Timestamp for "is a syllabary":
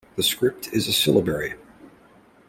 0.73-1.53